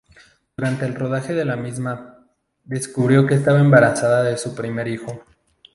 [0.57, 2.25] Durante el rodaje de la misma,
[2.63, 5.23] descubrió que estaba embarazada de su primer hijo.